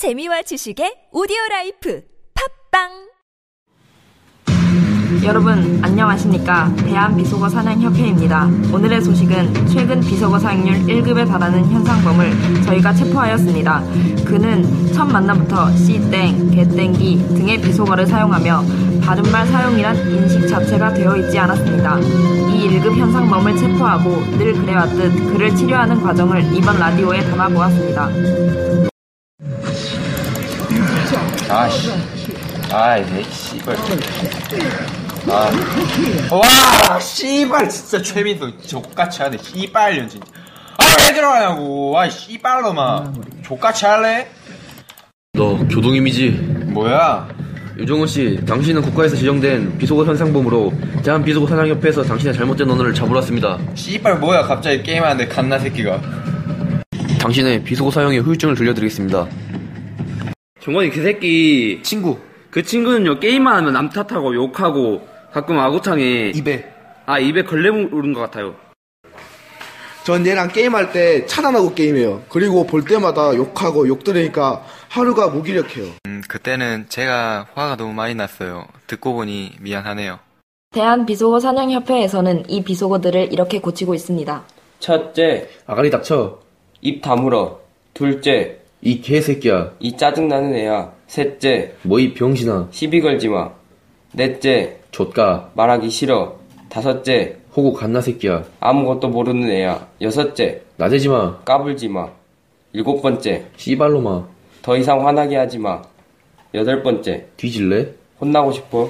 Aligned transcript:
재미와 0.00 0.40
지식의 0.40 1.12
오디오 1.12 1.36
라이프 1.50 2.00
팟빵 2.72 2.88
여러분 5.26 5.78
안녕하십니까 5.84 6.74
대한비속어 6.74 7.50
사냥협회입니다. 7.50 8.46
오늘의 8.72 9.02
소식은 9.02 9.66
최근 9.66 10.00
비속어 10.00 10.38
사용률 10.38 10.86
1급에 10.86 11.28
달하는 11.28 11.70
현상범을 11.70 12.62
저희가 12.62 12.94
체포하였습니다. 12.94 13.80
그는 14.24 14.90
첫 14.94 15.04
만남부터 15.04 15.76
씨땡, 15.76 16.50
개땡기 16.50 17.34
등의 17.36 17.60
비속어를 17.60 18.06
사용하며 18.06 18.62
바른말 19.04 19.48
사용이란 19.48 19.96
인식 19.98 20.48
자체가 20.48 20.94
되어 20.94 21.14
있지 21.18 21.38
않았습니다. 21.38 22.00
이 22.00 22.70
1급 22.70 22.96
현상범을 22.96 23.54
체포하고 23.54 24.24
늘 24.38 24.54
그래왔듯 24.54 25.34
그를 25.34 25.54
치료하는 25.54 26.00
과정을 26.00 26.56
이번 26.56 26.78
라디오에 26.78 27.20
담아보았습니다. 27.30 28.89
아씨. 31.48 31.90
아이, 32.72 33.04
내 33.12 33.22
씨발. 33.24 33.76
아. 35.28 35.50
와, 36.30 37.00
씨발, 37.00 37.68
진짜 37.68 38.00
최민수 38.02 38.52
족같이 38.66 39.22
하네. 39.22 39.36
씨발년, 39.38 40.08
진짜. 40.08 40.26
아, 40.78 40.84
왜 41.08 41.14
들어가냐고. 41.14 41.98
아, 41.98 42.08
씨발놈아. 42.08 43.12
족같이 43.42 43.86
할래? 43.86 44.28
너 45.32 45.56
교동임이지? 45.68 46.30
뭐야? 46.72 47.28
유정훈 47.78 48.06
씨, 48.06 48.38
당신은 48.46 48.82
국가에서 48.82 49.16
지정된 49.16 49.78
비속어 49.78 50.04
현상범으로 50.04 50.72
대한 51.02 51.24
비속어 51.24 51.46
사냥협회에서 51.46 52.04
당신의 52.04 52.34
잘못된 52.34 52.70
언어를 52.70 52.94
잡으러 52.94 53.16
왔습니다. 53.16 53.58
씨발, 53.74 54.18
뭐야, 54.18 54.42
갑자기 54.42 54.82
게임하는데 54.82 55.28
갓나 55.28 55.58
새끼가. 55.58 56.00
당신의 57.18 57.64
비속어 57.64 57.90
사용의 57.90 58.20
후유증을 58.20 58.54
들려드리겠습니다. 58.54 59.26
정원이 60.60 60.90
그 60.90 61.02
새끼 61.02 61.80
친구, 61.82 62.18
그 62.50 62.62
친구는요 62.62 63.18
게임만 63.20 63.56
하면 63.56 63.72
남 63.72 63.88
탓하고 63.88 64.34
욕하고 64.34 65.06
가끔 65.32 65.58
아구창에 65.58 66.32
입에. 66.34 66.70
아 67.06 67.18
입에 67.18 67.42
걸레 67.42 67.70
물은 67.70 68.12
것 68.12 68.20
같아요 68.20 68.54
전 70.04 70.26
얘랑 70.26 70.48
게임할 70.48 70.92
때 70.92 71.26
차단하고 71.26 71.74
게임해요. 71.74 72.22
그리고 72.28 72.66
볼 72.66 72.84
때마다 72.84 73.34
욕하고 73.34 73.86
욕 73.88 74.02
들으니까 74.02 74.64
하루가 74.88 75.28
무기력해요. 75.28 75.86
음, 76.06 76.22
그때는 76.26 76.86
제가 76.88 77.48
화가 77.54 77.76
너무 77.76 77.92
많이 77.92 78.14
났어요. 78.14 78.66
듣고 78.86 79.12
보니 79.14 79.52
미안하네요. 79.60 80.18
대한비속어 80.72 81.40
사냥협회에서는 81.40 82.48
이 82.48 82.64
비속어들을 82.64 83.32
이렇게 83.32 83.60
고치고 83.60 83.94
있습니다. 83.94 84.42
첫째, 84.78 85.48
아가리 85.66 85.90
닥쳐. 85.90 86.40
입 86.80 87.02
다물어. 87.02 87.60
둘째, 87.92 88.59
이 88.82 89.00
개새끼야. 89.00 89.72
이 89.78 89.96
짜증나는 89.96 90.54
애야. 90.54 90.92
셋째, 91.06 91.74
뭐 91.82 91.98
이 92.00 92.14
병신아. 92.14 92.68
시비 92.70 93.00
걸지 93.00 93.28
마. 93.28 93.50
넷째, 94.12 94.78
좆가. 94.90 95.50
말하기 95.54 95.90
싫어. 95.90 96.38
다섯째, 96.68 97.36
호구 97.56 97.72
갓나 97.74 98.00
새끼야. 98.00 98.44
아무것도 98.60 99.08
모르는 99.08 99.50
애야. 99.50 99.86
여섯째, 100.00 100.62
나대지 100.76 101.08
마. 101.08 101.38
까불지 101.44 101.88
마. 101.88 102.08
일곱 102.72 103.02
번째, 103.02 103.46
씨발로마. 103.56 104.24
더 104.62 104.76
이상 104.76 105.06
화나게 105.06 105.36
하지 105.36 105.58
마. 105.58 105.82
여덟 106.54 106.82
번째, 106.82 107.26
뒤질래? 107.36 107.88
혼나고 108.20 108.52
싶어. 108.52 108.88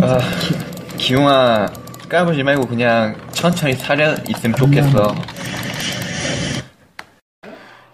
아, 0.00 0.18
기웅아, 1.02 1.66
까불지 2.08 2.44
말고 2.44 2.68
그냥 2.68 3.20
천천히 3.32 3.72
사려 3.72 4.14
있으면 4.28 4.56
좋겠어. 4.56 5.12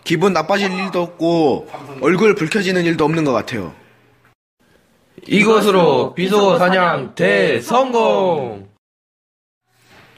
기분 0.04 0.34
나빠질 0.34 0.70
일도 0.70 1.02
없고 1.02 1.68
얼굴 2.02 2.34
붉혀지는 2.34 2.84
일도 2.84 3.06
없는 3.06 3.24
것 3.24 3.32
같아요. 3.32 3.72
이것으로 5.26 6.12
비속어 6.12 6.58
사냥 6.58 7.14
대성공! 7.14 8.68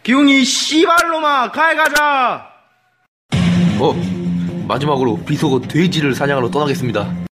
기웅이 0.02 0.42
씨발로마 0.42 1.52
가해 1.52 1.76
가자. 1.76 2.48
어, 3.78 3.94
마지막으로 4.66 5.20
비속어 5.24 5.60
돼지를 5.60 6.16
사냥하러 6.16 6.50
떠나겠습니다. 6.50 7.29